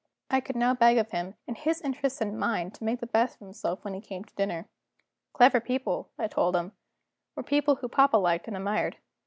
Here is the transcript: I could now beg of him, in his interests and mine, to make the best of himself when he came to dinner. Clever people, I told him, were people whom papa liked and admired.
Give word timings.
I 0.31 0.39
could 0.41 0.55
now 0.55 0.73
beg 0.73 0.97
of 0.97 1.11
him, 1.11 1.35
in 1.45 1.53
his 1.53 1.79
interests 1.79 2.21
and 2.21 2.35
mine, 2.39 2.71
to 2.71 2.83
make 2.83 3.01
the 3.01 3.05
best 3.05 3.35
of 3.35 3.41
himself 3.41 3.85
when 3.85 3.93
he 3.93 4.01
came 4.01 4.23
to 4.23 4.33
dinner. 4.33 4.67
Clever 5.31 5.59
people, 5.59 6.09
I 6.17 6.25
told 6.25 6.55
him, 6.55 6.71
were 7.35 7.43
people 7.43 7.75
whom 7.75 7.91
papa 7.91 8.17
liked 8.17 8.47
and 8.47 8.57
admired. 8.57 8.97